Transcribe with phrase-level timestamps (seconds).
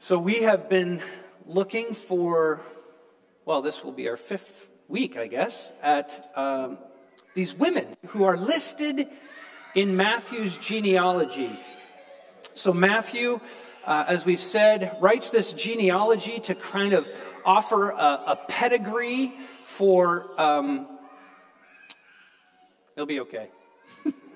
[0.00, 1.02] So we have been
[1.44, 2.60] looking for,
[3.44, 6.78] well, this will be our fifth week, I guess, at um,
[7.34, 9.08] these women who are listed
[9.74, 11.50] in Matthew's genealogy.
[12.54, 13.40] So Matthew,
[13.86, 17.08] uh, as we've said, writes this genealogy to kind of
[17.44, 19.32] offer a, a pedigree
[19.64, 20.30] for.
[20.40, 20.86] Um,
[22.94, 23.48] it'll be okay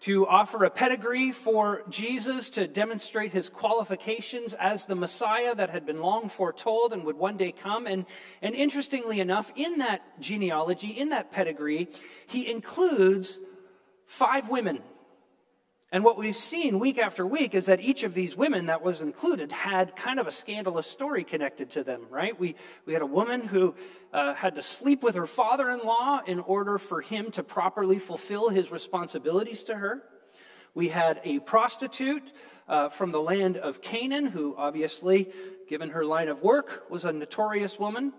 [0.00, 5.84] to offer a pedigree for Jesus to demonstrate his qualifications as the Messiah that had
[5.84, 7.86] been long foretold and would one day come.
[7.86, 8.06] And,
[8.40, 11.88] and interestingly enough, in that genealogy, in that pedigree,
[12.26, 13.38] he includes
[14.06, 14.82] five women
[15.92, 19.02] and what we've seen week after week is that each of these women that was
[19.02, 22.38] included had kind of a scandalous story connected to them, right?
[22.38, 22.54] We,
[22.86, 23.74] we had a woman who
[24.12, 27.98] uh, had to sleep with her father in law in order for him to properly
[27.98, 30.04] fulfill his responsibilities to her.
[30.74, 32.22] We had a prostitute
[32.68, 35.32] uh, from the land of Canaan who, obviously,
[35.68, 38.12] given her line of work, was a notorious woman.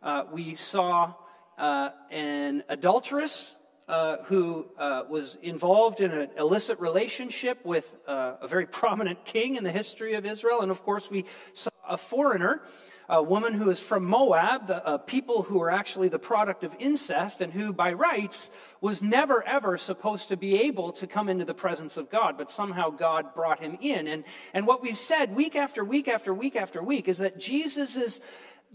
[0.00, 1.14] Uh, we saw
[1.58, 3.56] uh, an adulteress
[3.88, 9.56] uh, who uh, was involved in an illicit relationship with uh, a very prominent king
[9.56, 10.60] in the history of Israel.
[10.62, 12.62] And of course, we saw a foreigner,
[13.10, 17.42] a woman who is from Moab, the people who are actually the product of incest
[17.42, 18.48] and who, by rights,
[18.80, 22.50] was never ever supposed to be able to come into the presence of God, but
[22.50, 24.08] somehow God brought him in.
[24.08, 27.96] And, and what we've said week after week after week after week is that Jesus
[27.96, 28.20] is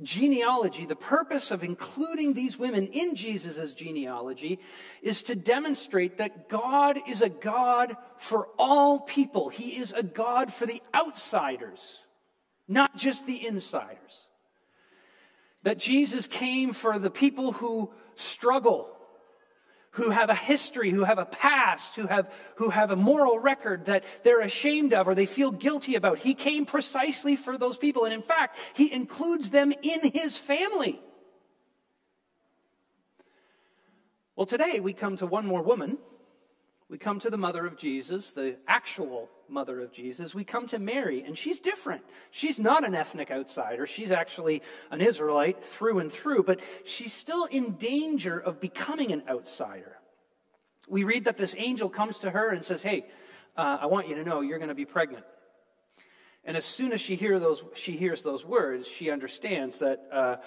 [0.01, 4.59] genealogy, the purpose of including these women in Jesus' genealogy
[5.01, 9.49] is to demonstrate that God is a God for all people.
[9.49, 11.99] He is a God for the outsiders,
[12.67, 14.27] not just the insiders.
[15.63, 18.89] That Jesus came for the people who struggle,
[19.99, 23.85] who have a history, who have a past, who have, who have a moral record
[23.85, 26.19] that they're ashamed of or they feel guilty about.
[26.19, 28.05] He came precisely for those people.
[28.05, 30.99] And in fact, he includes them in his family.
[34.35, 35.97] Well, today we come to one more woman.
[36.89, 40.33] We come to the mother of Jesus, the actual mother of Jesus.
[40.33, 42.01] We come to Mary, and she's different.
[42.31, 43.85] She's not an ethnic outsider.
[43.85, 49.21] She's actually an Israelite through and through, but she's still in danger of becoming an
[49.29, 49.97] outsider.
[50.87, 53.05] We read that this angel comes to her and says, Hey,
[53.55, 55.25] uh, I want you to know you're going to be pregnant.
[56.43, 60.37] And as soon as she, hear those, she hears those words, she understands that uh,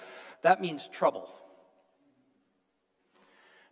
[0.41, 1.33] that means trouble.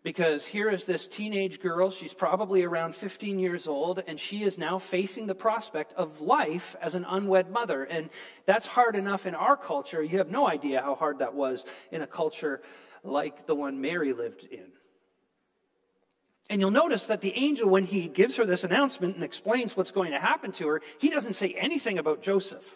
[0.03, 4.57] Because here is this teenage girl, she's probably around 15 years old, and she is
[4.57, 7.83] now facing the prospect of life as an unwed mother.
[7.83, 8.09] And
[8.47, 10.01] that's hard enough in our culture.
[10.01, 12.63] You have no idea how hard that was in a culture
[13.03, 14.71] like the one Mary lived in.
[16.49, 19.91] And you'll notice that the angel, when he gives her this announcement and explains what's
[19.91, 22.75] going to happen to her, he doesn't say anything about Joseph.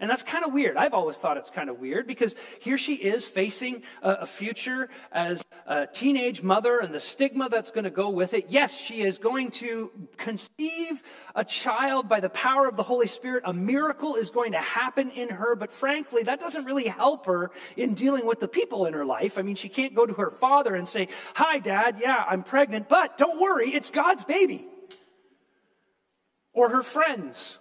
[0.00, 0.76] And that's kind of weird.
[0.76, 5.44] I've always thought it's kind of weird because here she is facing a, future as
[5.66, 8.46] a teenage mother and the stigma that's going to go with it.
[8.48, 11.02] Yes, she is going to conceive
[11.34, 13.42] a child by the power of the Holy Spirit.
[13.44, 17.50] A miracle is going to happen in her, but frankly, that doesn't really help her
[17.76, 19.36] in dealing with the people in her life.
[19.36, 22.88] I mean, she can't go to her father and say, Hi, dad, yeah, I'm pregnant,
[22.88, 24.68] but don't worry, it's God's baby.
[26.52, 27.58] Or her friends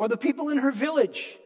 [0.00, 1.36] or the people in her village.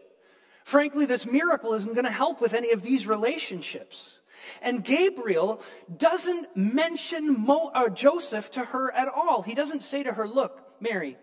[0.62, 4.14] Frankly, this miracle isn't going to help with any of these relationships.
[4.62, 5.60] And Gabriel
[5.94, 9.42] doesn't mention Mo, uh, Joseph to her at all.
[9.42, 11.16] He doesn't say to her, Look, Mary,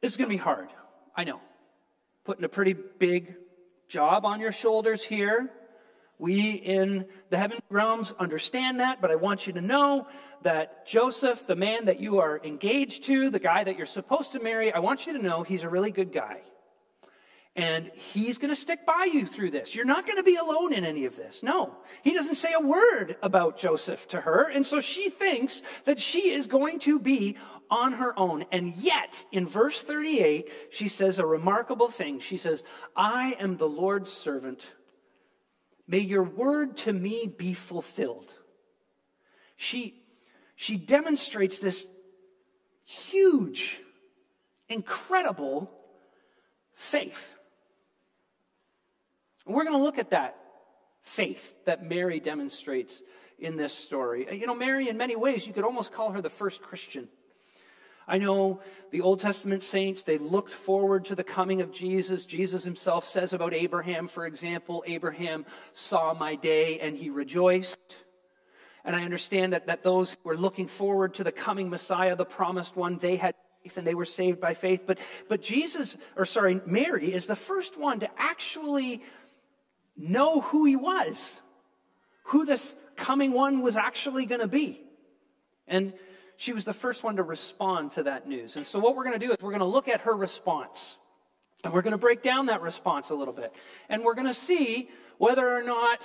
[0.00, 0.68] this is going to be hard.
[1.16, 1.40] I know.
[2.24, 3.34] Putting a pretty big
[3.88, 5.50] job on your shoulders here.
[6.20, 10.06] We in the heavenly realms understand that, but I want you to know
[10.42, 14.40] that Joseph, the man that you are engaged to, the guy that you're supposed to
[14.40, 16.42] marry, I want you to know he's a really good guy.
[17.56, 19.74] And he's going to stick by you through this.
[19.74, 21.42] You're not going to be alone in any of this.
[21.42, 21.74] No.
[22.02, 24.48] He doesn't say a word about Joseph to her.
[24.50, 27.38] And so she thinks that she is going to be
[27.70, 28.44] on her own.
[28.52, 32.20] And yet, in verse 38, she says a remarkable thing.
[32.20, 32.62] She says,
[32.94, 34.64] I am the Lord's servant.
[35.90, 38.32] May your word to me be fulfilled.
[39.56, 40.00] She
[40.54, 41.88] she demonstrates this
[42.84, 43.80] huge,
[44.68, 45.68] incredible
[46.74, 47.36] faith.
[49.44, 50.36] And we're going to look at that
[51.02, 53.02] faith that Mary demonstrates
[53.40, 54.28] in this story.
[54.38, 57.08] You know, Mary, in many ways, you could almost call her the first Christian.
[58.10, 58.60] I know
[58.90, 62.26] the Old Testament saints, they looked forward to the coming of Jesus.
[62.26, 67.78] Jesus himself says about Abraham, for example, Abraham saw my day and he rejoiced.
[68.84, 72.24] And I understand that, that those who were looking forward to the coming Messiah, the
[72.24, 74.82] promised one, they had faith and they were saved by faith.
[74.88, 74.98] But,
[75.28, 79.04] but Jesus, or sorry, Mary is the first one to actually
[79.96, 81.40] know who he was,
[82.24, 84.82] who this coming one was actually going to be.
[85.68, 85.92] And
[86.40, 88.56] she was the first one to respond to that news.
[88.56, 90.96] And so, what we're going to do is we're going to look at her response.
[91.62, 93.52] And we're going to break down that response a little bit.
[93.90, 94.88] And we're going to see
[95.18, 96.02] whether or not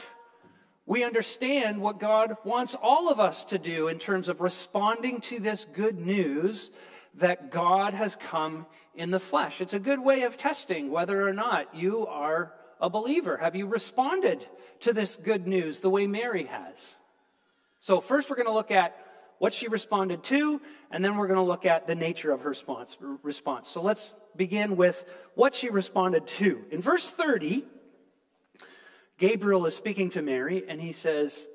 [0.86, 5.40] we understand what God wants all of us to do in terms of responding to
[5.40, 6.70] this good news
[7.14, 9.62] that God has come in the flesh.
[9.62, 13.38] It's a good way of testing whether or not you are a believer.
[13.38, 14.46] Have you responded
[14.81, 16.96] to this good news the way Mary has?
[17.80, 19.05] So, first, we're going to look at
[19.38, 20.62] what she responded to,
[20.92, 22.98] and then we're going to look at the nature of her response.
[23.24, 23.70] response.
[23.70, 26.66] So, let's begin with what she responded to.
[26.72, 27.66] In verse 30,
[29.18, 31.46] Gabriel is speaking to Mary, and he says,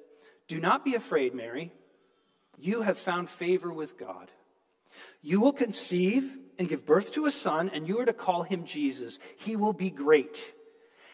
[0.49, 1.73] Do not be afraid, Mary.
[2.59, 4.31] You have found favor with God.
[5.23, 8.65] You will conceive and give birth to a son, and you are to call him
[8.65, 9.19] Jesus.
[9.39, 10.45] He will be great,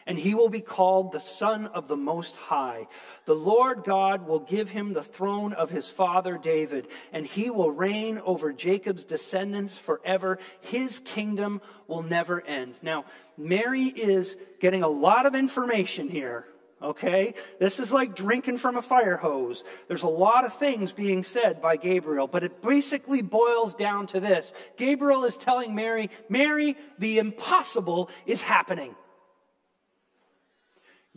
[0.07, 2.87] and he will be called the Son of the Most High.
[3.25, 7.71] The Lord God will give him the throne of his father David, and he will
[7.71, 10.39] reign over Jacob's descendants forever.
[10.61, 12.75] His kingdom will never end.
[12.81, 13.03] Now,
[13.37, 16.47] Mary is getting a lot of information here
[16.79, 17.33] okay?
[17.59, 19.63] This is like drinking from a fire hose.
[19.87, 24.19] There's a lot of things being said by Gabriel, but it basically boils down to
[24.19, 24.53] this.
[24.77, 28.95] Gabriel is telling Mary, Mary, the impossible is happening.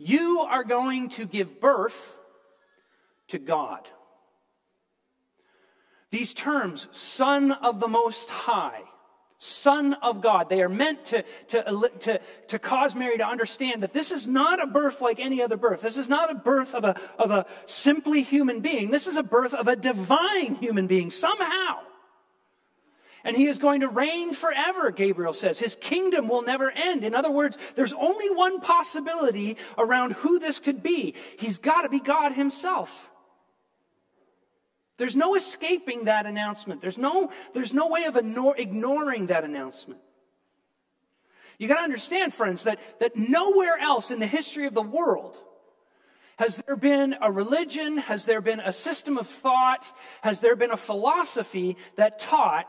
[0.03, 2.17] You are going to give birth
[3.27, 3.87] to God.
[6.09, 8.81] These terms, Son of the Most High,
[9.37, 10.49] Son of God.
[10.49, 14.61] They are meant to, to, to, to cause Mary to understand that this is not
[14.61, 15.81] a birth like any other birth.
[15.81, 18.89] This is not a birth of a, of a simply human being.
[18.89, 21.79] This is a birth of a divine human being somehow.
[23.23, 25.59] And he is going to reign forever, Gabriel says.
[25.59, 27.03] His kingdom will never end.
[27.03, 31.15] In other words, there's only one possibility around who this could be.
[31.37, 33.09] He's got to be God himself.
[34.97, 36.81] There's no escaping that announcement.
[36.81, 39.99] There's no, there's no way of ignoring that announcement.
[41.57, 45.41] You got to understand, friends, that, that nowhere else in the history of the world
[46.37, 49.85] has there been a religion, has there been a system of thought,
[50.23, 52.65] has there been a philosophy that taught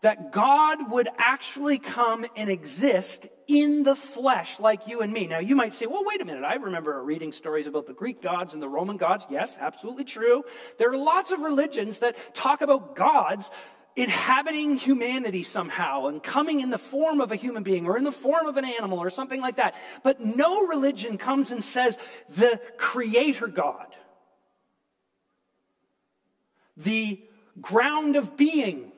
[0.00, 5.26] that God would actually come and exist in the flesh like you and me.
[5.26, 6.44] Now, you might say, well, wait a minute.
[6.44, 9.26] I remember reading stories about the Greek gods and the Roman gods.
[9.30, 10.44] Yes, absolutely true.
[10.78, 13.50] There are lots of religions that talk about gods
[13.96, 18.12] inhabiting humanity somehow and coming in the form of a human being or in the
[18.12, 19.74] form of an animal or something like that.
[20.04, 21.98] But no religion comes and says
[22.28, 23.88] the creator God,
[26.76, 27.20] the
[27.60, 28.92] ground of being,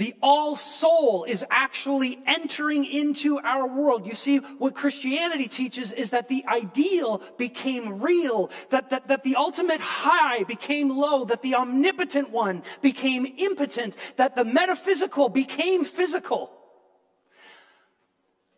[0.00, 4.06] the all soul is actually entering into our world.
[4.06, 9.36] You see, what Christianity teaches is that the ideal became real, that, that, that the
[9.36, 16.50] ultimate high became low, that the omnipotent one became impotent, that the metaphysical became physical.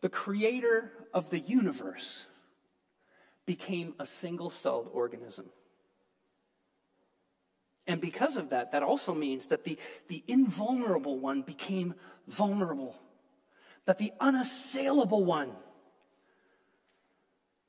[0.00, 2.24] The creator of the universe
[3.46, 5.46] became a single celled organism.
[7.86, 9.76] And because of that, that also means that the,
[10.08, 11.94] the invulnerable one became
[12.28, 12.96] vulnerable,
[13.86, 15.50] that the unassailable one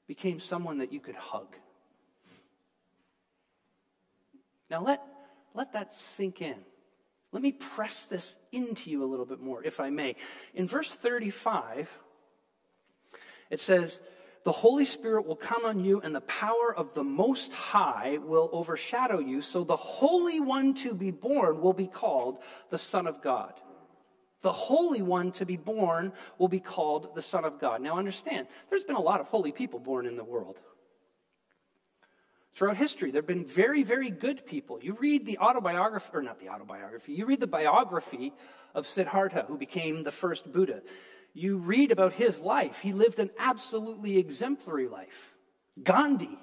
[0.07, 1.55] became someone that you could hug.
[4.69, 5.01] Now, let,
[5.53, 6.57] let that sink in.
[7.31, 10.15] Let me press this into you a little bit more, if I may.
[10.53, 11.89] In verse 35,
[13.49, 13.99] it says,
[14.43, 18.49] the Holy Spirit will come on you, and the power of the Most High will
[18.51, 19.41] overshadow you.
[19.41, 23.53] So the Holy One to be born will be called the Son of God.
[24.41, 27.81] The Holy One to be born will be called the Son of God.
[27.81, 30.59] Now understand, there's been a lot of holy people born in the world.
[32.53, 34.77] Throughout history, there have been very, very good people.
[34.81, 38.33] You read the autobiography, or not the autobiography, you read the biography
[38.75, 40.81] of Siddhartha, who became the first Buddha
[41.33, 45.33] you read about his life, he lived an absolutely exemplary life.
[45.81, 46.37] Gandhi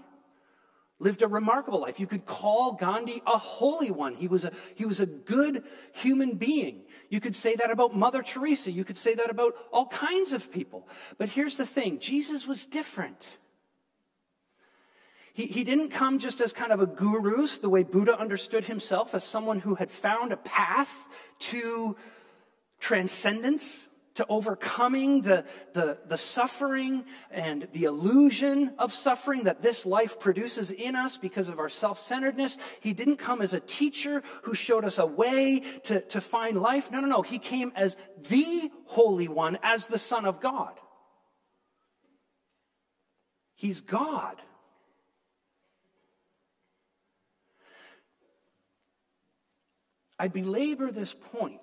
[0.99, 1.99] lived a remarkable life.
[1.99, 4.15] You could call Gandhi a holy one.
[4.15, 6.83] He was a, he was a good human being.
[7.09, 8.71] You could say that about Mother Teresa.
[8.71, 10.87] You could say that about all kinds of people.
[11.19, 13.29] But here's the thing Jesus was different.
[15.33, 19.15] He, he didn't come just as kind of a guru, the way Buddha understood himself,
[19.15, 20.93] as someone who had found a path
[21.39, 21.97] to
[22.79, 23.87] transcendence,
[24.21, 30.71] to overcoming the, the, the suffering and the illusion of suffering that this life produces
[30.71, 32.59] in us because of our self centeredness.
[32.81, 36.91] He didn't come as a teacher who showed us a way to, to find life.
[36.91, 37.23] No, no, no.
[37.23, 37.97] He came as
[38.29, 40.79] the Holy One, as the Son of God.
[43.55, 44.37] He's God.
[50.19, 51.63] I belabor this point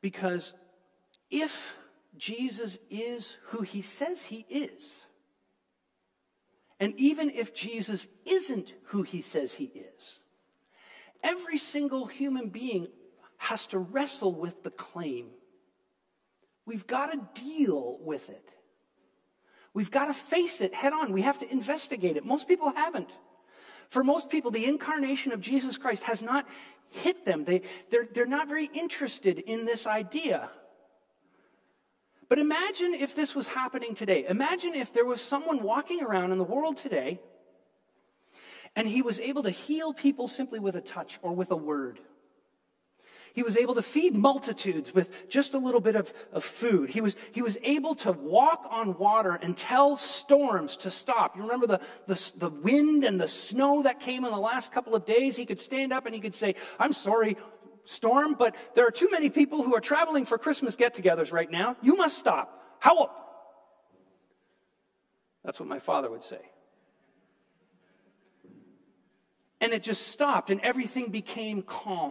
[0.00, 0.54] because
[1.30, 1.76] if
[2.16, 5.02] Jesus is who he says he is,
[6.80, 10.20] and even if Jesus isn't who he says he is,
[11.22, 12.88] every single human being
[13.38, 15.26] has to wrestle with the claim.
[16.66, 18.48] We've got to deal with it.
[19.74, 21.12] We've got to face it head on.
[21.12, 22.24] We have to investigate it.
[22.24, 23.10] Most people haven't.
[23.90, 26.46] For most people, the incarnation of Jesus Christ has not
[26.90, 27.44] hit them.
[27.44, 30.50] They, they're, they're not very interested in this idea.
[32.28, 34.26] But imagine if this was happening today.
[34.28, 37.20] Imagine if there was someone walking around in the world today
[38.76, 42.00] and he was able to heal people simply with a touch or with a word.
[43.38, 46.90] He was able to feed multitudes with just a little bit of, of food.
[46.90, 51.36] He was, he was able to walk on water and tell storms to stop.
[51.36, 54.96] You remember the, the, the wind and the snow that came in the last couple
[54.96, 55.36] of days?
[55.36, 57.36] He could stand up and he could say, I'm sorry,
[57.84, 61.48] storm, but there are too many people who are traveling for Christmas get togethers right
[61.48, 61.76] now.
[61.80, 62.60] You must stop.
[62.80, 63.08] How?
[65.44, 66.40] That's what my father would say.
[69.60, 72.10] And it just stopped and everything became calm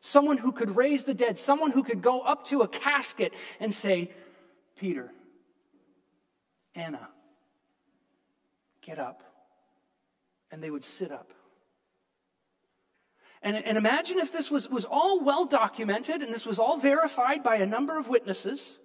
[0.00, 3.72] someone who could raise the dead, someone who could go up to a casket and
[3.72, 4.10] say,
[4.76, 5.10] Peter,
[6.74, 7.08] Anna,
[8.82, 9.22] get up.
[10.50, 11.32] And they would sit up.
[13.42, 17.42] And, and imagine if this was, was all well documented and this was all verified
[17.42, 18.78] by a number of witnesses.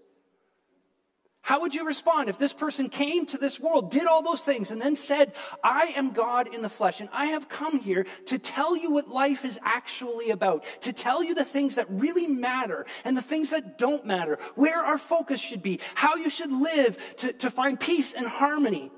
[1.44, 4.72] How would you respond if this person came to this world, did all those things,
[4.72, 8.40] and then said, I am God in the flesh, and I have come here to
[8.40, 12.86] tell you what life is actually about, to tell you the things that really matter
[13.04, 16.98] and the things that don't matter, where our focus should be, how you should live
[17.18, 18.90] to, to find peace and harmony.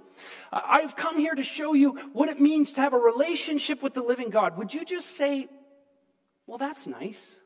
[0.54, 4.04] I've come here to show you what it means to have a relationship with the
[4.04, 4.56] living God.
[4.60, 5.48] Would you just say,
[6.46, 7.38] Well, that's nice?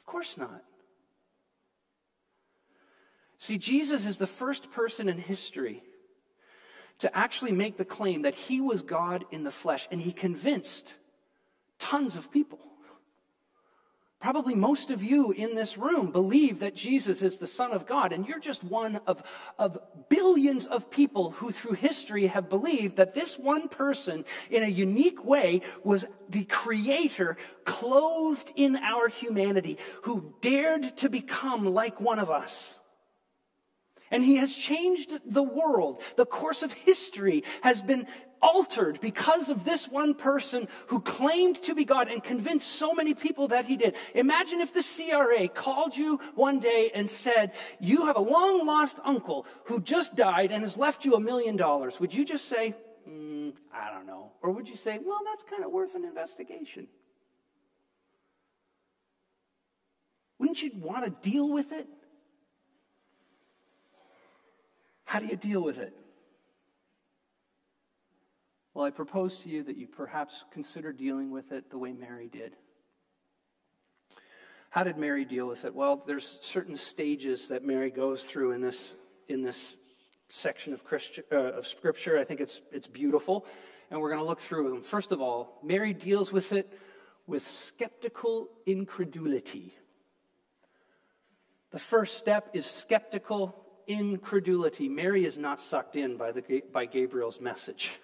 [0.00, 0.65] Of course not.
[3.46, 5.84] See, Jesus is the first person in history
[6.98, 10.94] to actually make the claim that he was God in the flesh, and he convinced
[11.78, 12.58] tons of people.
[14.18, 18.12] Probably most of you in this room believe that Jesus is the Son of God,
[18.12, 19.22] and you're just one of,
[19.60, 24.66] of billions of people who through history have believed that this one person, in a
[24.66, 32.18] unique way, was the Creator clothed in our humanity, who dared to become like one
[32.18, 32.76] of us.
[34.10, 36.02] And he has changed the world.
[36.16, 38.06] The course of history has been
[38.42, 43.14] altered because of this one person who claimed to be God and convinced so many
[43.14, 43.96] people that he did.
[44.14, 49.00] Imagine if the CRA called you one day and said, You have a long lost
[49.04, 51.98] uncle who just died and has left you a million dollars.
[52.00, 52.74] Would you just say,
[53.08, 54.32] mm, I don't know?
[54.42, 56.88] Or would you say, Well, that's kind of worth an investigation?
[60.38, 61.88] Wouldn't you want to deal with it?
[65.06, 65.96] How do you deal with it?
[68.74, 72.28] Well, I propose to you that you perhaps consider dealing with it the way Mary
[72.28, 72.56] did.
[74.68, 75.74] How did Mary deal with it?
[75.74, 78.94] Well, there's certain stages that Mary goes through in this,
[79.28, 79.76] in this
[80.28, 82.18] section of, Christian, uh, of Scripture.
[82.18, 83.46] I think it's, it's beautiful,
[83.90, 84.82] and we're going to look through them.
[84.82, 86.76] First of all, Mary deals with it
[87.28, 89.72] with skeptical incredulity.
[91.70, 94.88] The first step is skeptical incredulity.
[94.88, 97.98] Mary is not sucked in by, the, by Gabriel's message.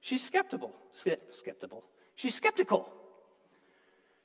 [0.00, 0.72] She's skeptical.
[0.92, 1.84] Skeptical.
[2.14, 2.88] She's skeptical.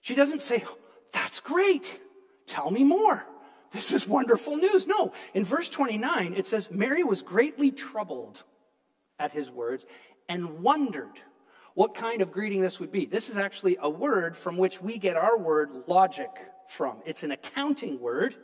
[0.02, 0.64] She doesn't say,
[1.12, 2.00] That's great.
[2.46, 3.26] Tell me more.
[3.72, 4.86] This is wonderful news.
[4.86, 5.14] No.
[5.34, 8.44] In verse 29, it says, Mary was greatly troubled
[9.18, 9.86] at his words
[10.28, 11.20] and wondered
[11.74, 13.06] what kind of greeting this would be.
[13.06, 16.30] This is actually a word from which we get our word logic
[16.68, 16.98] from.
[17.06, 18.36] It's an accounting word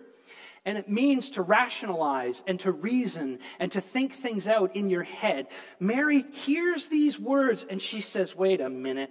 [0.68, 5.04] and it means to rationalize and to reason and to think things out in your
[5.04, 5.48] head.
[5.80, 9.10] Mary hears these words and she says, Wait a minute.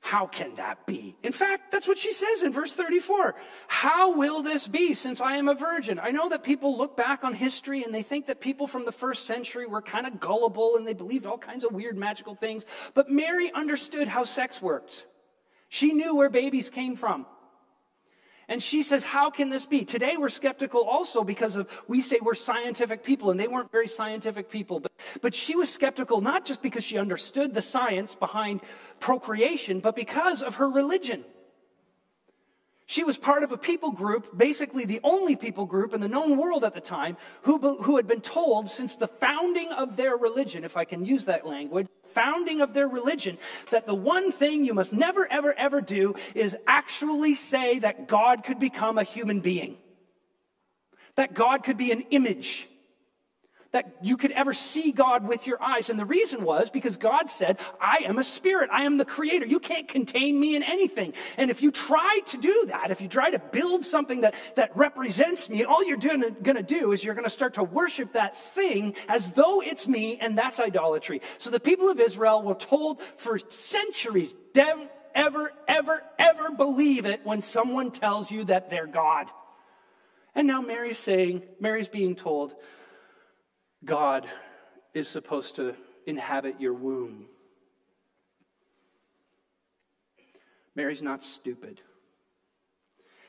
[0.00, 1.16] How can that be?
[1.22, 3.34] In fact, that's what she says in verse 34.
[3.66, 5.98] How will this be since I am a virgin?
[5.98, 8.92] I know that people look back on history and they think that people from the
[8.92, 12.66] first century were kind of gullible and they believed all kinds of weird magical things.
[12.92, 15.06] But Mary understood how sex worked.
[15.70, 17.24] She knew where babies came from.
[18.48, 19.84] And she says, How can this be?
[19.84, 23.88] Today we're skeptical also because of, we say we're scientific people, and they weren't very
[23.88, 24.80] scientific people.
[24.80, 28.60] But, but she was skeptical not just because she understood the science behind
[29.00, 31.24] procreation, but because of her religion.
[32.92, 36.36] She was part of a people group, basically the only people group in the known
[36.36, 40.62] world at the time, who, who had been told since the founding of their religion,
[40.62, 43.38] if I can use that language, founding of their religion,
[43.70, 48.44] that the one thing you must never, ever, ever do is actually say that God
[48.44, 49.78] could become a human being.
[51.14, 52.68] That God could be an image
[53.72, 55.90] that you could ever see God with your eyes.
[55.90, 58.70] And the reason was because God said, I am a spirit.
[58.72, 59.46] I am the creator.
[59.46, 61.14] You can't contain me in anything.
[61.38, 64.76] And if you try to do that, if you try to build something that, that
[64.76, 68.94] represents me, all you're doing, gonna do is you're gonna start to worship that thing
[69.08, 71.22] as though it's me, and that's idolatry.
[71.38, 77.20] So the people of Israel were told for centuries, don't ever, ever, ever believe it
[77.24, 79.28] when someone tells you that they're God.
[80.34, 82.54] And now Mary's saying, Mary's being told,
[83.84, 84.26] God
[84.94, 85.74] is supposed to
[86.06, 87.26] inhabit your womb.
[90.74, 91.80] Mary's not stupid.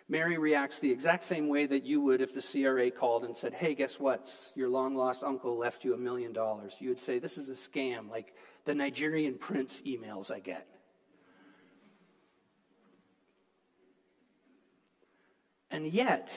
[0.09, 3.53] Mary reacts the exact same way that you would if the CRA called and said,
[3.53, 4.29] Hey, guess what?
[4.55, 6.75] Your long lost uncle left you a million dollars.
[6.79, 8.33] You would say, This is a scam, like
[8.65, 10.67] the Nigerian prince emails I get.
[15.71, 16.29] And yet,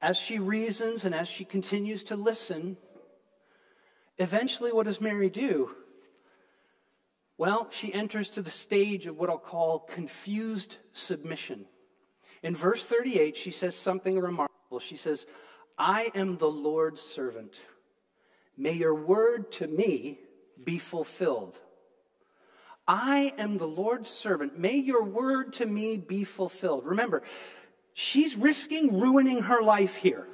[0.00, 2.76] as she reasons and as she continues to listen,
[4.18, 5.70] eventually what does Mary do?
[7.36, 11.66] Well, she enters to the stage of what I'll call confused submission.
[12.42, 14.80] In verse 38, she says something remarkable.
[14.80, 15.26] She says,
[15.76, 17.54] I am the Lord's servant.
[18.56, 20.18] May your word to me
[20.62, 21.56] be fulfilled.
[22.88, 24.58] I am the Lord's servant.
[24.58, 26.86] May your word to me be fulfilled.
[26.86, 27.22] Remember,
[27.98, 30.28] she's risking ruining her life here.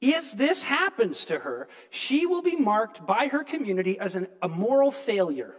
[0.00, 4.48] If this happens to her, she will be marked by her community as an, a
[4.48, 5.56] moral failure.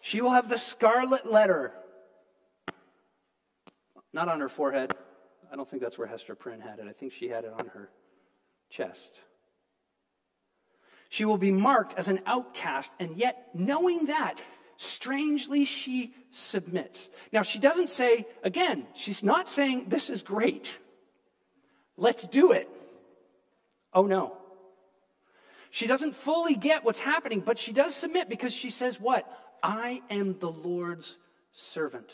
[0.00, 1.74] She will have the scarlet letter,
[4.14, 4.94] not on her forehead.
[5.52, 6.86] I don't think that's where Hester Prynne had it.
[6.88, 7.90] I think she had it on her
[8.70, 9.20] chest.
[11.10, 14.42] She will be marked as an outcast, and yet, knowing that,
[14.76, 17.08] strangely she submits.
[17.32, 20.68] Now, she doesn't say, again, she's not saying, This is great.
[21.96, 22.68] Let's do it.
[23.92, 24.36] Oh no.
[25.70, 29.26] She doesn't fully get what's happening, but she does submit because she says, What?
[29.62, 31.16] I am the Lord's
[31.52, 32.10] servant.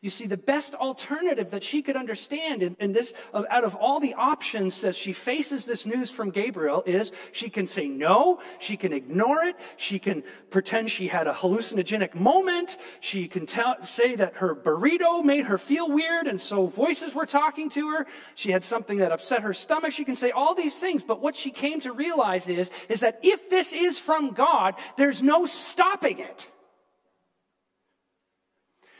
[0.00, 3.74] You see, the best alternative that she could understand in, in this, uh, out of
[3.74, 8.40] all the options as she faces this news from Gabriel is she can say no,
[8.58, 13.76] she can ignore it, she can pretend she had a hallucinogenic moment, she can tell,
[13.84, 18.06] say that her burrito made her feel weird and so voices were talking to her,
[18.34, 21.36] she had something that upset her stomach, she can say all these things, but what
[21.36, 26.18] she came to realize is, is that if this is from God, there's no stopping
[26.18, 26.48] it.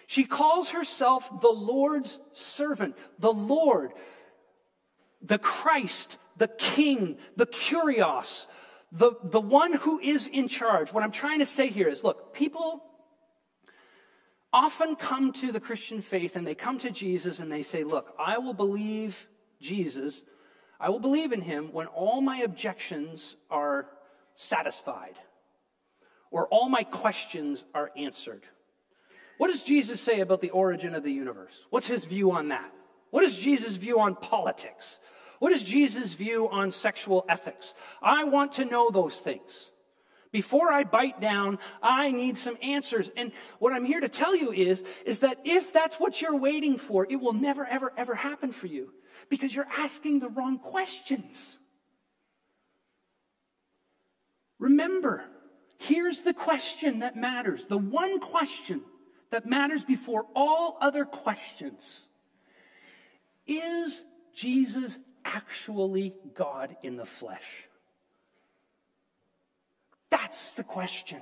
[0.09, 3.93] She calls herself the Lord's servant, the Lord,
[5.21, 8.47] the Christ, the King, the Kurios,
[8.91, 10.95] the, the one who is in charge.
[10.95, 12.83] What I'm trying to say here is look, people
[14.51, 18.15] often come to the Christian faith and they come to Jesus and they say, Look,
[18.19, 19.29] I will believe
[19.61, 20.23] Jesus,
[20.81, 23.91] I will believe in him when all my objections are
[24.37, 25.17] satisfied
[26.31, 28.47] or all my questions are answered.
[29.39, 31.65] What does Jesus say about the origin of the universe?
[31.71, 32.71] What's his view on that?
[33.11, 34.99] What is Jesus' view on politics?
[35.39, 37.73] What is Jesus' view on sexual ethics?
[38.03, 39.71] I want to know those things.
[40.33, 43.11] Before I bite down, I need some answers.
[43.17, 46.77] And what I'm here to tell you is, is that if that's what you're waiting
[46.77, 48.93] for, it will never, ever, ever happen for you
[49.31, 51.57] because you're asking the wrong questions.
[54.59, 55.25] Remember,
[55.79, 57.67] here's the question that matters.
[57.67, 58.83] The one question
[59.31, 62.01] that matters before all other questions.
[63.47, 64.03] Is
[64.35, 67.69] Jesus actually God in the flesh?
[70.11, 71.21] That's the question.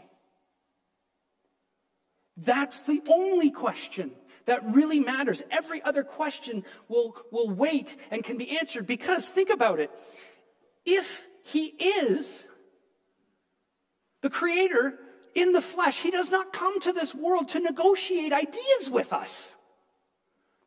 [2.37, 4.13] That's the only question
[4.45, 5.43] that really matters.
[5.51, 9.91] Every other question will, will wait and can be answered because think about it.
[10.85, 12.45] If he is
[14.21, 14.99] the creator
[15.37, 16.01] in the flesh.
[16.01, 19.55] He does not come to this world to negotiate ideas with us.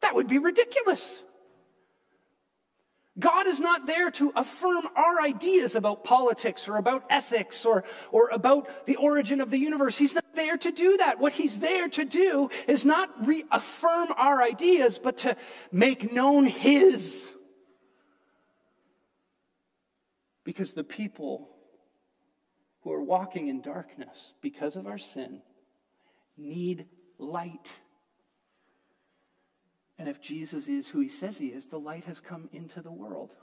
[0.01, 1.23] That would be ridiculous.
[3.17, 8.29] God is not there to affirm our ideas about politics or about ethics or, or
[8.29, 9.97] about the origin of the universe.
[9.97, 11.19] He's not there to do that.
[11.19, 15.35] What he's there to do is not reaffirm our ideas, but to
[15.71, 17.29] make known his.
[20.45, 21.49] Because the people
[22.81, 25.41] who are walking in darkness because of our sin
[26.37, 26.85] need
[27.17, 27.69] light.
[29.97, 32.91] And if Jesus is who he says he is, the light has come into the
[32.91, 33.35] world.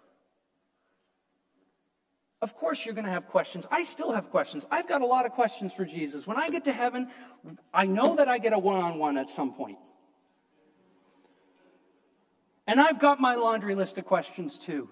[2.40, 3.66] Of course, you're going to have questions.
[3.70, 4.66] I still have questions.
[4.70, 6.26] I've got a lot of questions for Jesus.
[6.26, 7.08] When I get to heaven,
[7.72, 9.78] I know that I get a one on one at some point.
[12.66, 14.88] And I've got my laundry list of questions too.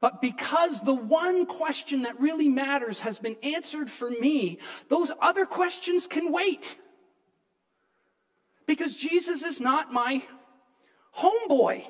[0.00, 5.46] But because the one question that really matters has been answered for me, those other
[5.46, 6.76] questions can wait.
[8.66, 10.22] Because Jesus is not my
[11.16, 11.86] homeboy.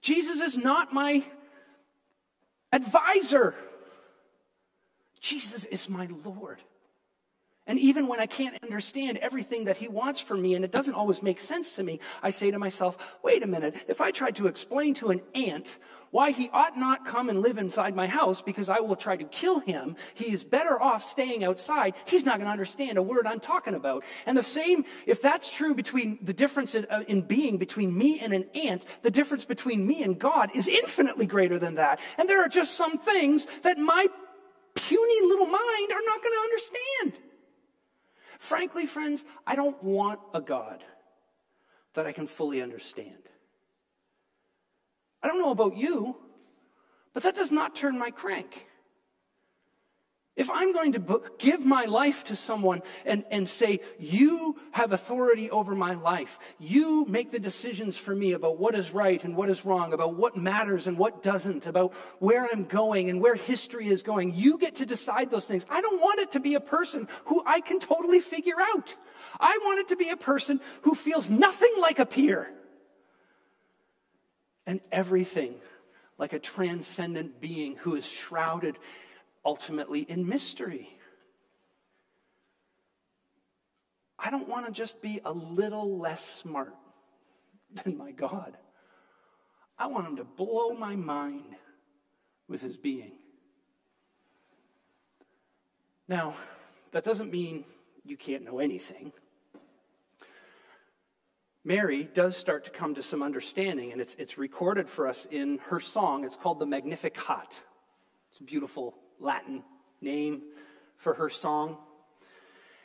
[0.00, 1.24] Jesus is not my
[2.72, 3.54] advisor.
[5.20, 6.60] Jesus is my Lord.
[7.68, 10.94] And even when I can't understand everything that he wants from me and it doesn't
[10.94, 14.36] always make sense to me, I say to myself, wait a minute, if I tried
[14.36, 15.76] to explain to an ant
[16.10, 19.24] why he ought not come and live inside my house because I will try to
[19.24, 21.94] kill him, he is better off staying outside.
[22.06, 24.02] He's not going to understand a word I'm talking about.
[24.24, 28.18] And the same, if that's true between the difference in, uh, in being between me
[28.18, 32.00] and an ant, the difference between me and God is infinitely greater than that.
[32.16, 34.06] And there are just some things that my
[34.74, 37.27] puny little mind are not going to understand.
[38.38, 40.84] Frankly, friends, I don't want a God
[41.94, 43.28] that I can fully understand.
[45.22, 46.16] I don't know about you,
[47.12, 48.67] but that does not turn my crank.
[50.38, 55.50] If I'm going to give my life to someone and, and say, You have authority
[55.50, 59.50] over my life, you make the decisions for me about what is right and what
[59.50, 63.88] is wrong, about what matters and what doesn't, about where I'm going and where history
[63.88, 65.66] is going, you get to decide those things.
[65.68, 68.94] I don't want it to be a person who I can totally figure out.
[69.40, 72.48] I want it to be a person who feels nothing like a peer
[74.68, 75.56] and everything
[76.16, 78.78] like a transcendent being who is shrouded
[79.44, 80.98] ultimately in mystery.
[84.18, 86.74] I don't want to just be a little less smart
[87.84, 88.56] than my God.
[89.78, 91.54] I want him to blow my mind
[92.48, 93.12] with his being.
[96.08, 96.34] Now,
[96.92, 97.64] that doesn't mean
[98.04, 99.12] you can't know anything.
[101.64, 105.58] Mary does start to come to some understanding, and it's, it's recorded for us in
[105.64, 106.24] her song.
[106.24, 107.60] It's called the Magnificat.
[108.30, 109.62] It's a beautiful Latin
[110.00, 110.42] name
[110.96, 111.78] for her song.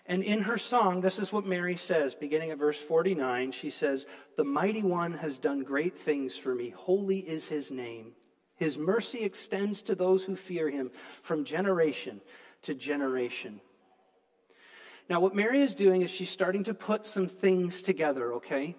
[0.06, 3.52] And in her song, this is what Mary says, beginning at verse 49.
[3.52, 6.70] She says, The mighty one has done great things for me.
[6.70, 8.14] Holy is his name.
[8.56, 10.92] His mercy extends to those who fear him
[11.22, 12.22] from generation
[12.64, 13.62] to generation.
[15.10, 18.76] Now, what Mary is doing is she's starting to put some things together, okay?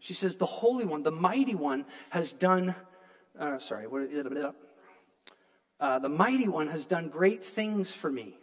[0.00, 2.74] She says, The Holy One, the Mighty One, has done,
[3.38, 4.10] uh, sorry, what,
[5.80, 8.38] uh, the mighty one has done great things for me.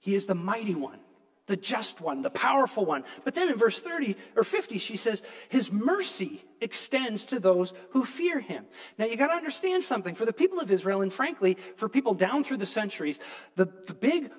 [0.00, 1.00] He is the mighty one,
[1.46, 3.04] the just one, the powerful one.
[3.24, 8.04] But then in verse 30 or 50, she says, His mercy extends to those who
[8.04, 8.66] fear him.
[8.98, 10.14] Now you got to understand something.
[10.14, 13.18] For the people of Israel, and frankly, for people down through the centuries,
[13.56, 14.30] the, the big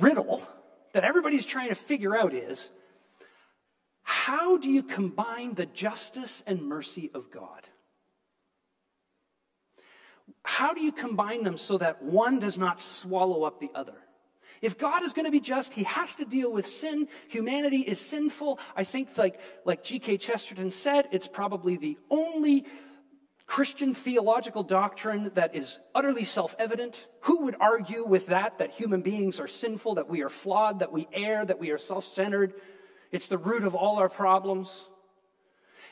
[0.00, 0.42] riddle
[0.92, 2.70] that everybody's trying to figure out is
[4.02, 7.66] how do you combine the justice and mercy of God?
[10.44, 13.94] How do you combine them so that one does not swallow up the other?
[14.60, 17.08] If God is going to be just, he has to deal with sin.
[17.28, 18.60] Humanity is sinful.
[18.76, 20.18] I think, like, like G.K.
[20.18, 22.64] Chesterton said, it's probably the only
[23.44, 27.08] Christian theological doctrine that is utterly self evident.
[27.22, 30.92] Who would argue with that, that human beings are sinful, that we are flawed, that
[30.92, 32.54] we err, that we are self centered?
[33.10, 34.88] It's the root of all our problems.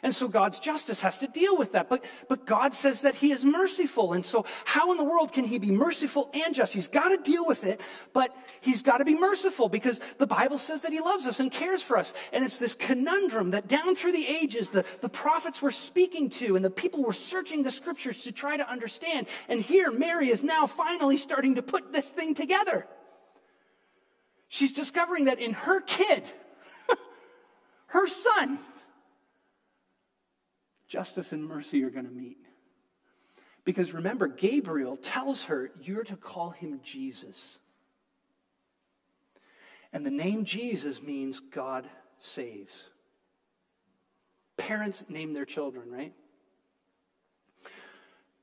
[0.03, 1.91] And so God's justice has to deal with that.
[1.91, 4.15] But, but God says that He is merciful.
[4.15, 6.73] And so, how in the world can He be merciful and just?
[6.73, 7.81] He's got to deal with it,
[8.15, 11.53] but He's got to be merciful because the Bible says that He loves us and
[11.53, 12.15] cares for us.
[12.33, 16.57] And it's this conundrum that down through the ages, the, the prophets were speaking to
[16.57, 19.27] and the people were searching the scriptures to try to understand.
[19.49, 22.87] And here, Mary is now finally starting to put this thing together.
[24.49, 26.25] She's discovering that in her kid,
[27.87, 28.59] her son,
[30.91, 32.37] justice and mercy are going to meet.
[33.65, 37.59] Because remember, Gabriel tells her, You're to call him Jesus.
[39.93, 42.91] And the name Jesus means God saves.
[44.57, 46.13] parents name their children, right?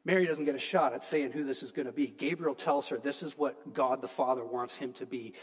[0.04, 2.08] Mary doesn't get a shot at saying who this is going to be.
[2.08, 5.34] Gabriel tells her this is what God the Father wants him to be.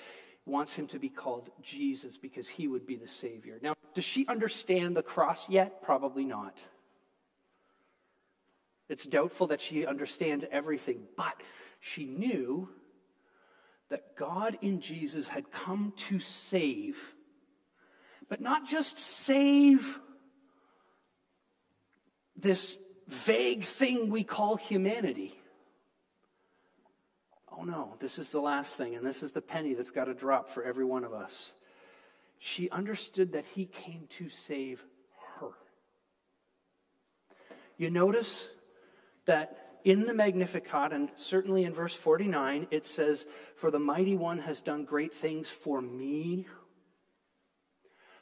[0.46, 3.58] Wants him to be called Jesus because he would be the Savior.
[3.62, 5.82] Now, does she understand the cross yet?
[5.82, 6.58] Probably not.
[8.88, 11.40] It's doubtful that she understands everything, but
[11.80, 12.68] she knew
[13.88, 17.14] that God in Jesus had come to save,
[18.28, 19.98] but not just save
[22.36, 22.76] this
[23.08, 25.34] vague thing we call humanity.
[27.56, 30.14] Oh no, this is the last thing, and this is the penny that's got to
[30.14, 31.52] drop for every one of us.
[32.38, 34.84] She understood that he came to save
[35.38, 35.50] her.
[37.76, 38.50] You notice
[39.26, 44.38] that in the Magnificat, and certainly in verse 49, it says, For the mighty one
[44.38, 46.46] has done great things for me.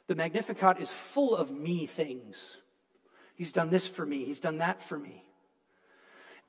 [0.07, 2.57] The Magnificat is full of me things.
[3.35, 5.22] He's done this for me, he's done that for me.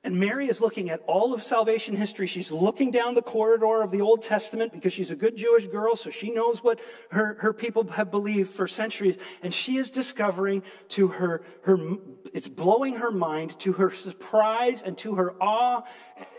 [0.05, 2.27] And Mary is looking at all of salvation history.
[2.27, 5.95] She's looking down the corridor of the Old Testament because she's a good Jewish girl,
[5.95, 9.17] so she knows what her, her people have believed for centuries.
[9.41, 11.79] And she is discovering to her, her,
[12.35, 15.81] it's blowing her mind, to her surprise and to her awe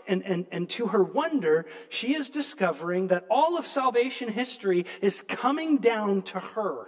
[0.07, 5.21] and, and, and to her wonder, she is discovering that all of salvation history is
[5.27, 6.87] coming down to her.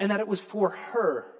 [0.00, 1.32] And that it was for her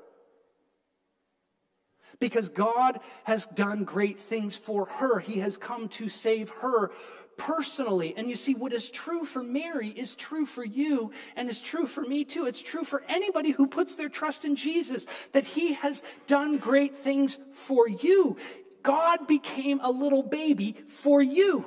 [2.20, 5.18] because God has done great things for her.
[5.18, 6.92] He has come to save her
[7.36, 8.14] personally.
[8.16, 11.86] And you see, what is true for Mary is true for you and is true
[11.86, 12.44] for me too.
[12.44, 16.98] It's true for anybody who puts their trust in Jesus, that He has done great
[16.98, 18.36] things for you.
[18.82, 21.64] God became a little baby for you.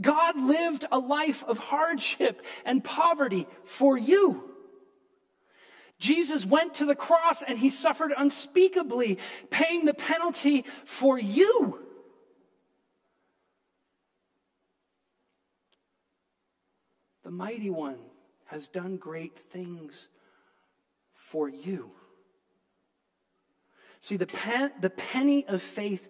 [0.00, 4.53] God lived a life of hardship and poverty for you.
[5.98, 9.18] Jesus went to the cross and he suffered unspeakably,
[9.50, 11.80] paying the penalty for you.
[17.22, 17.98] The mighty one
[18.46, 20.08] has done great things
[21.14, 21.92] for you.
[24.00, 26.06] See, the, pen, the penny of faith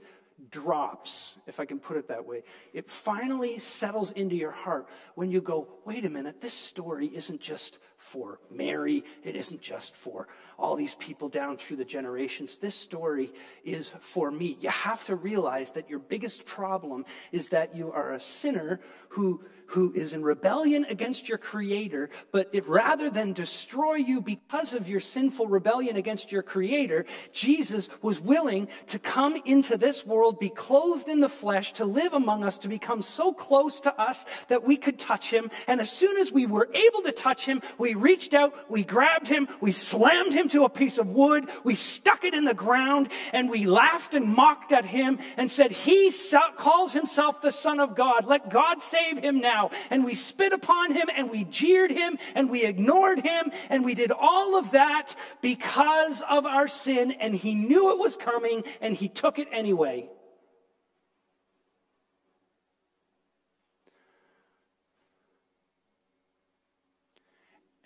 [0.51, 2.43] drops, if I can put it that way.
[2.73, 7.41] It finally settles into your heart when you go, wait a minute, this story isn't
[7.41, 10.29] just for Mary, it isn't just for
[10.59, 12.59] all these people down through the generations.
[12.59, 13.33] This story
[13.65, 14.57] is for me.
[14.61, 19.45] You have to realize that your biggest problem is that you are a sinner who
[19.67, 24.89] who is in rebellion against your creator, but it, rather than destroy you because of
[24.89, 30.51] your sinful rebellion against your creator, Jesus was willing to come into this world, be
[30.51, 34.65] clothed in the flesh, to live among us, to become so close to us that
[34.65, 35.51] we could touch him.
[35.67, 39.29] And as soon as we were able to touch him, we reached out, we grabbed
[39.29, 43.11] him, we slammed him to a piece of wood, we stuck it in the ground,
[43.35, 46.11] and we laughed and mocked at him and said, he
[46.57, 48.27] calls himself the son of God.
[48.27, 49.71] Let God save him now.
[49.91, 53.95] And we spit upon him and we jeered him and we ignored him and we
[53.95, 57.13] did all of that because of our sin.
[57.13, 60.09] And he knew it was coming and he took it anyway.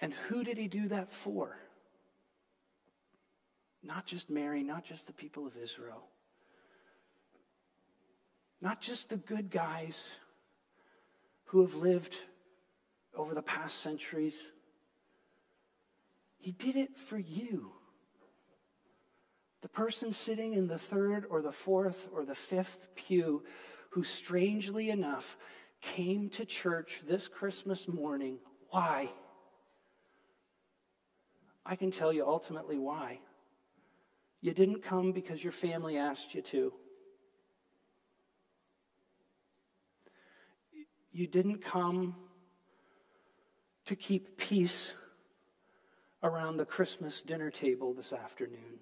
[0.00, 1.56] And who did he do that for?
[3.82, 6.04] Not just Mary, not just the people of Israel,
[8.60, 10.10] not just the good guys
[11.46, 12.16] who have lived
[13.14, 14.52] over the past centuries.
[16.38, 17.72] He did it for you.
[19.62, 23.42] The person sitting in the third or the fourth or the fifth pew
[23.90, 25.36] who, strangely enough,
[25.80, 28.38] came to church this Christmas morning.
[28.70, 29.10] Why?
[31.70, 33.20] I can tell you ultimately why.
[34.40, 36.72] You didn't come because your family asked you to.
[41.12, 42.16] You didn't come
[43.84, 44.94] to keep peace
[46.22, 48.78] around the Christmas dinner table this afternoon.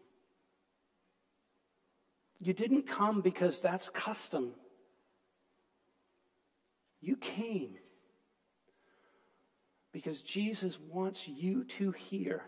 [2.38, 4.52] You didn't come because that's custom.
[7.00, 7.78] You came
[9.92, 12.42] because Jesus wants you to hear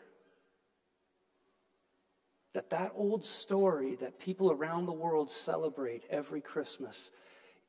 [2.59, 7.13] that that old story that people around the world celebrate every Christmas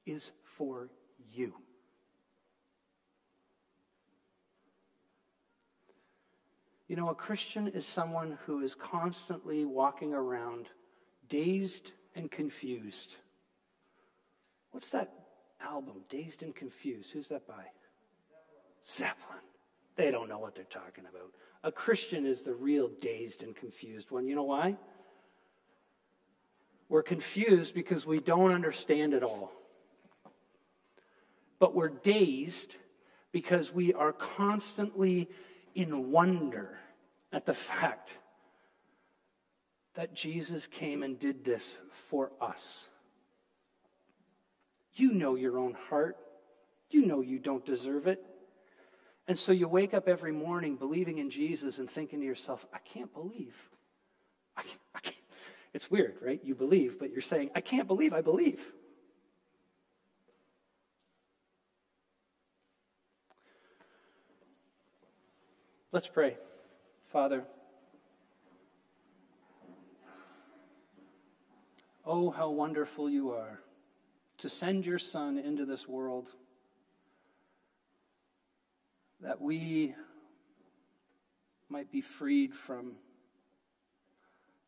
[0.08, 0.89] is for
[1.32, 1.54] you.
[6.88, 10.69] You know, a Christian is someone who is constantly walking around
[11.28, 13.15] dazed and confused.
[14.71, 15.13] What's that
[15.62, 17.12] album, Dazed and Confused?
[17.12, 17.65] Who's that by?
[18.84, 19.38] Zeppelin.
[19.95, 21.32] They don't know what they're talking about.
[21.63, 24.27] A Christian is the real dazed and confused one.
[24.27, 24.77] You know why?
[26.87, 29.51] We're confused because we don't understand it all.
[31.59, 32.75] But we're dazed
[33.31, 35.29] because we are constantly
[35.75, 36.77] in wonder
[37.31, 38.17] at the fact
[39.95, 42.87] that Jesus came and did this for us.
[44.93, 46.17] You know your own heart.
[46.89, 48.23] You know you don't deserve it.
[49.29, 52.79] And so you wake up every morning believing in Jesus and thinking to yourself, I
[52.79, 53.55] can't believe.
[54.57, 55.15] I can't, I can't.
[55.71, 56.41] It's weird, right?
[56.43, 58.65] You believe, but you're saying, I can't believe I believe.
[65.91, 66.35] Let's pray.
[67.11, 67.43] Father,
[72.03, 73.59] oh, how wonderful you are
[74.39, 76.31] to send your Son into this world
[79.21, 79.95] that we
[81.69, 82.93] might be freed from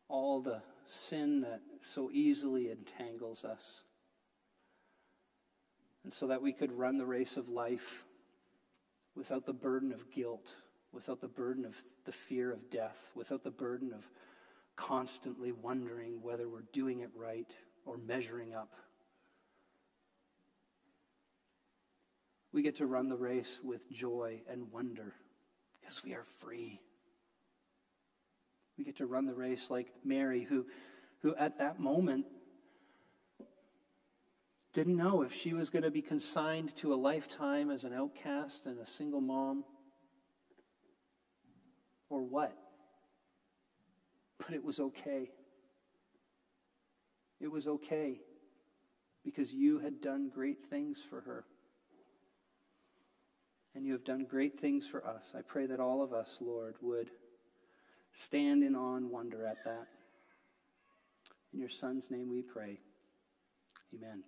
[0.08, 3.82] all the sin that so easily entangles us.
[6.04, 8.04] And so that we could run the race of life
[9.14, 10.54] without the burden of guilt,
[10.92, 14.08] without the burden of the fear of death, without the burden of
[14.76, 17.50] constantly wondering whether we're doing it right
[17.86, 18.74] or measuring up.
[22.52, 25.14] We get to run the race with joy and wonder
[25.80, 26.80] because we are free.
[28.76, 30.66] We get to run the race like Mary, who,
[31.22, 32.26] who at that moment
[34.74, 38.66] didn't know if she was going to be consigned to a lifetime as an outcast
[38.66, 39.64] and a single mom
[42.10, 42.56] or what.
[44.38, 45.30] But it was okay.
[47.40, 48.20] It was okay
[49.24, 51.44] because you had done great things for her
[53.74, 55.24] and you have done great things for us.
[55.36, 57.10] I pray that all of us, Lord, would
[58.12, 59.86] stand in awe and wonder at that.
[61.52, 62.78] In your Son's name we pray.
[63.94, 64.22] Amen.